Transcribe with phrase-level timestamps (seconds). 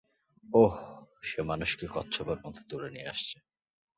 [0.53, 0.77] ওহ্,
[1.23, 3.37] সে মানুষকে কচ্ছপের মতো তুলে নিয়ে আসছে।